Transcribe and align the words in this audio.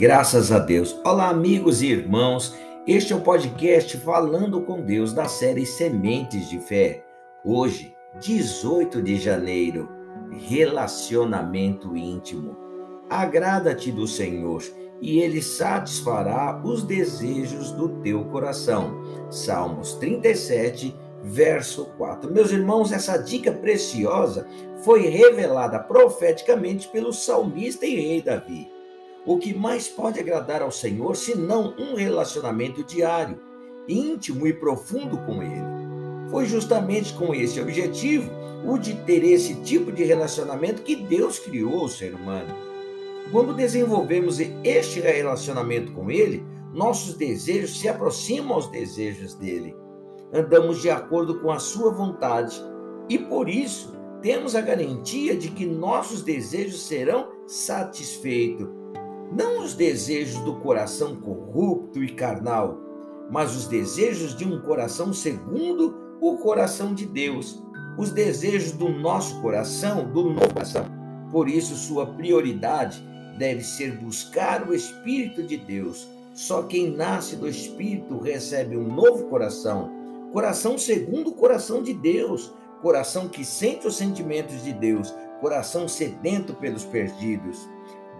Graças 0.00 0.50
a 0.50 0.58
Deus. 0.58 0.98
Olá, 1.04 1.28
amigos 1.28 1.82
e 1.82 1.88
irmãos. 1.88 2.56
Este 2.86 3.12
é 3.12 3.16
o 3.16 3.20
podcast 3.20 3.98
Falando 3.98 4.62
com 4.62 4.80
Deus 4.80 5.12
da 5.12 5.26
série 5.26 5.66
Sementes 5.66 6.48
de 6.48 6.58
Fé. 6.58 7.04
Hoje, 7.44 7.94
18 8.18 9.02
de 9.02 9.18
janeiro, 9.18 9.90
relacionamento 10.48 11.94
íntimo. 11.94 12.56
Agrada-te 13.10 13.92
do 13.92 14.06
Senhor 14.06 14.62
e 15.02 15.18
ele 15.18 15.42
satisfará 15.42 16.62
os 16.64 16.82
desejos 16.82 17.70
do 17.70 17.90
teu 18.00 18.24
coração. 18.24 19.02
Salmos 19.28 19.92
37, 19.96 20.96
verso 21.22 21.84
4. 21.98 22.32
Meus 22.32 22.50
irmãos, 22.50 22.90
essa 22.90 23.18
dica 23.18 23.52
preciosa 23.52 24.48
foi 24.82 25.02
revelada 25.08 25.78
profeticamente 25.78 26.88
pelo 26.88 27.12
salmista 27.12 27.84
e 27.84 27.96
rei 27.96 28.22
Davi. 28.22 28.79
O 29.26 29.36
que 29.36 29.52
mais 29.52 29.86
pode 29.86 30.18
agradar 30.18 30.62
ao 30.62 30.70
Senhor 30.70 31.14
senão 31.14 31.74
um 31.78 31.94
relacionamento 31.94 32.82
diário, 32.82 33.38
íntimo 33.86 34.46
e 34.46 34.52
profundo 34.52 35.18
com 35.18 35.42
Ele? 35.42 36.30
Foi 36.30 36.46
justamente 36.46 37.12
com 37.12 37.34
esse 37.34 37.60
objetivo, 37.60 38.30
o 38.64 38.78
de 38.78 38.94
ter 39.04 39.22
esse 39.22 39.56
tipo 39.56 39.92
de 39.92 40.04
relacionamento, 40.04 40.82
que 40.82 40.96
Deus 40.96 41.38
criou 41.38 41.84
o 41.84 41.88
ser 41.88 42.14
humano. 42.14 42.54
Quando 43.30 43.54
desenvolvemos 43.54 44.40
este 44.64 45.00
relacionamento 45.00 45.92
com 45.92 46.10
Ele, 46.10 46.42
nossos 46.72 47.14
desejos 47.14 47.78
se 47.78 47.88
aproximam 47.88 48.54
aos 48.54 48.68
desejos 48.68 49.34
dele. 49.34 49.76
Andamos 50.32 50.80
de 50.80 50.88
acordo 50.88 51.40
com 51.40 51.50
a 51.50 51.58
Sua 51.58 51.92
vontade 51.92 52.58
e, 53.06 53.18
por 53.18 53.50
isso, 53.50 53.92
temos 54.22 54.54
a 54.54 54.62
garantia 54.62 55.36
de 55.36 55.50
que 55.50 55.66
nossos 55.66 56.22
desejos 56.22 56.80
serão 56.86 57.28
satisfeitos 57.46 58.80
não 59.30 59.62
os 59.62 59.74
desejos 59.74 60.40
do 60.42 60.56
coração 60.56 61.16
corrupto 61.16 62.02
e 62.02 62.12
carnal, 62.12 62.78
mas 63.30 63.54
os 63.54 63.66
desejos 63.68 64.36
de 64.36 64.44
um 64.44 64.60
coração 64.60 65.12
segundo 65.12 65.94
o 66.20 66.36
coração 66.36 66.92
de 66.92 67.06
Deus, 67.06 67.62
os 67.96 68.10
desejos 68.10 68.72
do 68.72 68.88
nosso 68.88 69.40
coração, 69.40 70.10
do 70.10 70.24
novo 70.30 70.52
coração. 70.52 70.84
Por 71.30 71.48
isso, 71.48 71.76
sua 71.76 72.06
prioridade 72.06 73.02
deve 73.38 73.62
ser 73.62 73.96
buscar 73.98 74.68
o 74.68 74.74
Espírito 74.74 75.42
de 75.44 75.56
Deus. 75.56 76.08
Só 76.34 76.64
quem 76.64 76.90
nasce 76.90 77.36
do 77.36 77.48
Espírito 77.48 78.18
recebe 78.18 78.76
um 78.76 78.92
novo 78.92 79.24
coração, 79.26 79.90
coração 80.32 80.76
segundo 80.76 81.30
o 81.30 81.34
coração 81.34 81.82
de 81.82 81.94
Deus, 81.94 82.52
coração 82.82 83.28
que 83.28 83.44
sente 83.44 83.86
os 83.86 83.96
sentimentos 83.96 84.62
de 84.64 84.72
Deus, 84.72 85.14
coração 85.40 85.86
sedento 85.86 86.54
pelos 86.54 86.84
perdidos 86.84 87.68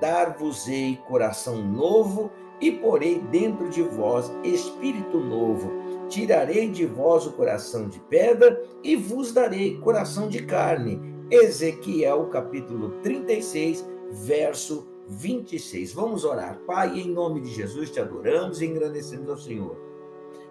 dar-vos-ei 0.00 0.98
coração 1.06 1.62
novo 1.62 2.30
e 2.60 2.72
porei 2.72 3.20
dentro 3.20 3.68
de 3.68 3.82
vós 3.82 4.32
espírito 4.42 5.18
novo. 5.18 5.70
Tirarei 6.08 6.68
de 6.68 6.86
vós 6.86 7.26
o 7.26 7.32
coração 7.32 7.88
de 7.88 8.00
pedra 8.00 8.60
e 8.82 8.96
vos 8.96 9.32
darei 9.32 9.78
coração 9.78 10.28
de 10.28 10.42
carne. 10.42 11.00
Ezequiel 11.30 12.26
capítulo 12.26 13.00
36, 13.02 13.86
verso 14.10 14.88
26. 15.08 15.92
Vamos 15.92 16.24
orar. 16.24 16.58
Pai, 16.66 16.98
em 16.98 17.10
nome 17.10 17.40
de 17.40 17.52
Jesus 17.54 17.90
te 17.90 18.00
adoramos 18.00 18.60
e 18.60 18.66
engrandecemos 18.66 19.28
ao 19.28 19.36
Senhor. 19.36 19.78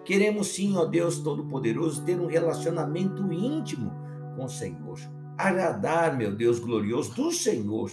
Queremos 0.04 0.48
sim, 0.48 0.76
ó 0.76 0.86
Deus 0.86 1.18
Todo-Poderoso, 1.18 2.02
ter 2.04 2.18
um 2.18 2.26
relacionamento 2.26 3.30
íntimo 3.30 3.92
com 4.34 4.44
o 4.44 4.48
Senhor. 4.48 4.98
Agradar, 5.36 6.16
meu 6.16 6.34
Deus 6.34 6.58
glorioso, 6.58 7.14
do 7.14 7.30
Senhor 7.30 7.90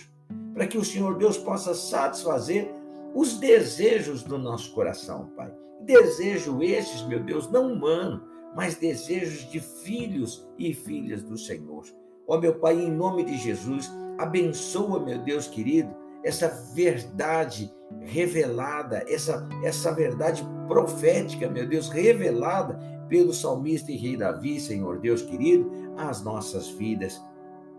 para 0.57 0.65
que 0.65 0.77
o 0.79 0.83
Senhor 0.83 1.15
Deus 1.19 1.37
possa 1.37 1.75
satisfazer 1.75 2.73
os 3.13 3.37
desejos 3.37 4.23
do 4.23 4.39
nosso 4.39 4.73
coração, 4.73 5.29
Pai. 5.35 5.53
Desejo 5.81 6.63
estes, 6.63 7.03
meu 7.03 7.23
Deus, 7.23 7.47
não 7.51 7.73
humano, 7.73 8.23
mas 8.55 8.75
desejos 8.75 9.47
de 9.51 9.59
filhos 9.59 10.49
e 10.57 10.73
filhas 10.73 11.21
do 11.21 11.37
Senhor. 11.37 11.83
Ó 12.27 12.39
meu 12.39 12.55
Pai, 12.55 12.73
em 12.73 12.89
nome 12.89 13.23
de 13.23 13.37
Jesus, 13.37 13.91
abençoa, 14.17 14.99
meu 14.99 15.19
Deus 15.19 15.45
querido, 15.45 15.95
essa 16.23 16.47
verdade 16.73 17.71
revelada, 18.01 19.05
essa, 19.07 19.47
essa 19.63 19.91
verdade 19.93 20.43
profética, 20.67 21.47
meu 21.47 21.67
Deus, 21.67 21.87
revelada 21.87 22.79
pelo 23.07 23.31
salmista 23.31 23.91
e 23.91 23.95
rei 23.95 24.17
Davi, 24.17 24.59
Senhor 24.59 24.97
Deus 24.97 25.21
querido, 25.21 25.69
às 25.95 26.23
nossas 26.23 26.67
vidas. 26.67 27.21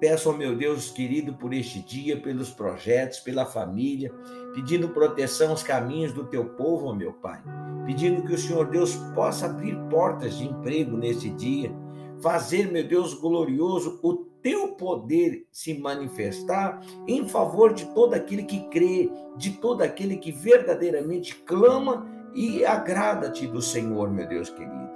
Peço 0.00 0.28
ao 0.28 0.36
meu 0.36 0.56
Deus 0.56 0.90
querido 0.90 1.34
por 1.34 1.52
este 1.52 1.80
dia, 1.80 2.20
pelos 2.20 2.50
projetos, 2.50 3.18
pela 3.18 3.44
família, 3.44 4.12
pedindo 4.54 4.90
proteção 4.90 5.50
aos 5.50 5.62
caminhos 5.64 6.12
do 6.12 6.24
teu 6.24 6.44
povo, 6.50 6.94
meu 6.94 7.12
Pai. 7.14 7.42
Pedindo 7.84 8.22
que 8.22 8.34
o 8.34 8.38
Senhor 8.38 8.68
Deus 8.68 8.94
possa 9.14 9.46
abrir 9.46 9.76
portas 9.90 10.38
de 10.38 10.46
emprego 10.46 10.96
nesse 10.96 11.30
dia, 11.30 11.72
fazer, 12.20 12.70
meu 12.70 12.86
Deus 12.86 13.14
glorioso, 13.14 13.98
o 14.02 14.14
teu 14.40 14.68
poder 14.76 15.46
se 15.50 15.74
manifestar 15.74 16.80
em 17.08 17.28
favor 17.28 17.74
de 17.74 17.86
todo 17.86 18.14
aquele 18.14 18.44
que 18.44 18.68
crê, 18.68 19.10
de 19.36 19.52
todo 19.52 19.82
aquele 19.82 20.16
que 20.16 20.30
verdadeiramente 20.30 21.34
clama 21.34 22.06
e 22.34 22.64
agrada-te 22.64 23.48
do 23.48 23.60
Senhor, 23.60 24.10
meu 24.10 24.28
Deus 24.28 24.48
querido. 24.48 24.88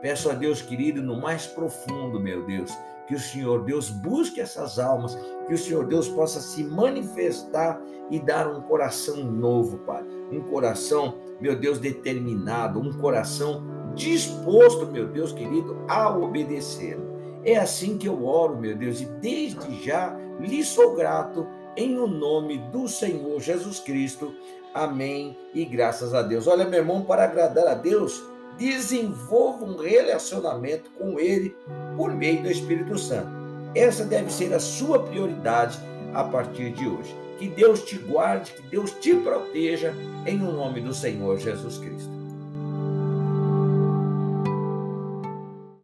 Peço 0.00 0.30
a 0.30 0.34
Deus 0.34 0.62
querido, 0.62 1.02
no 1.02 1.20
mais 1.20 1.46
profundo, 1.46 2.20
meu 2.20 2.44
Deus, 2.44 2.70
que 3.06 3.14
o 3.14 3.20
Senhor 3.20 3.64
Deus 3.64 3.90
busque 3.90 4.40
essas 4.40 4.78
almas, 4.78 5.16
que 5.46 5.54
o 5.54 5.58
Senhor 5.58 5.86
Deus 5.86 6.08
possa 6.08 6.40
se 6.40 6.64
manifestar 6.64 7.80
e 8.10 8.18
dar 8.18 8.48
um 8.48 8.62
coração 8.62 9.16
novo, 9.16 9.78
Pai. 9.78 10.04
Um 10.30 10.40
coração, 10.42 11.14
meu 11.40 11.56
Deus, 11.56 11.78
determinado, 11.78 12.80
um 12.80 12.92
coração 12.92 13.62
disposto, 13.94 14.86
meu 14.86 15.06
Deus 15.06 15.32
querido, 15.32 15.76
a 15.88 16.16
obedecer. 16.16 16.98
É 17.44 17.56
assim 17.56 17.98
que 17.98 18.08
eu 18.08 18.24
oro, 18.24 18.56
meu 18.56 18.76
Deus, 18.76 19.00
e 19.00 19.04
desde 19.04 19.84
já 19.84 20.16
lhe 20.40 20.64
sou 20.64 20.94
grato 20.94 21.46
em 21.76 21.98
o 21.98 22.06
nome 22.06 22.58
do 22.70 22.88
Senhor 22.88 23.40
Jesus 23.40 23.80
Cristo. 23.80 24.34
Amém. 24.72 25.36
E 25.54 25.64
graças 25.64 26.14
a 26.14 26.22
Deus. 26.22 26.46
Olha, 26.46 26.64
meu 26.64 26.80
irmão, 26.80 27.02
para 27.02 27.24
agradar 27.24 27.66
a 27.68 27.74
Deus, 27.74 28.24
desenvolva 28.58 29.64
um 29.64 29.76
relacionamento 29.76 30.90
com 30.98 31.18
Ele 31.18 31.56
por 31.96 32.12
meio 32.14 32.42
do 32.42 32.50
Espírito 32.50 32.98
Santo. 32.98 33.28
Essa 33.74 34.04
deve 34.04 34.32
ser 34.32 34.54
a 34.54 34.60
sua 34.60 35.00
prioridade 35.00 35.78
a 36.12 36.24
partir 36.24 36.72
de 36.72 36.86
hoje. 36.86 37.14
Que 37.38 37.48
Deus 37.48 37.82
te 37.82 37.98
guarde, 37.98 38.52
que 38.52 38.62
Deus 38.68 38.92
te 38.92 39.14
proteja, 39.16 39.92
em 40.26 40.40
o 40.40 40.52
nome 40.52 40.80
do 40.80 40.94
Senhor 40.94 41.38
Jesus 41.38 41.78
Cristo. 41.78 42.23